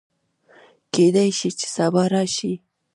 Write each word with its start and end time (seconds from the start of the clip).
کېدی 0.93 1.29
شي 1.37 1.49
چې 1.59 1.65
سبا 1.75 2.03
راشي 2.13 2.53